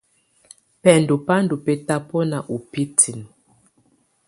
[0.81, 3.29] Bɛndɔ́ bá ndɔ́ bɛ́tabɔná ú bǝ́tinǝ.